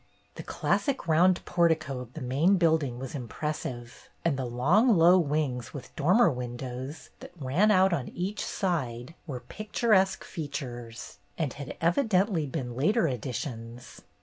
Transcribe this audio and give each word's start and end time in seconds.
The 0.33 0.41
classic 0.41 1.07
round 1.07 1.45
portico 1.45 1.99
of 1.99 2.13
the 2.13 2.21
main 2.23 2.57
building 2.57 2.97
was 2.97 3.13
impressive, 3.13 4.09
and 4.25 4.35
the 4.35 4.45
long 4.47 4.97
low 4.97 5.19
wings 5.19 5.75
with 5.75 5.95
dormer 5.95 6.31
windows, 6.31 7.11
that 7.19 7.33
ran 7.39 7.69
out 7.69 7.93
on 7.93 8.07
each 8.07 8.43
side, 8.43 9.13
were 9.27 9.41
picturesque 9.41 10.23
features, 10.23 11.19
and 11.37 11.53
had 11.53 11.77
evidently 11.79 12.47
been 12.47 12.75
later 12.75 13.05
additions. 13.05 14.01